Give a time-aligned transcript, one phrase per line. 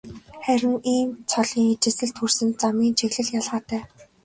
[0.45, 3.81] Харин ийм цолын ижилсэлд хүрсэн замын чиглэл ялгаатай.